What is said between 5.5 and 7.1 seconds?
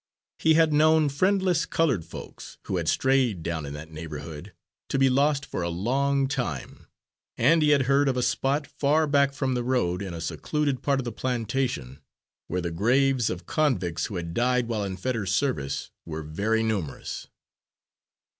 a long time;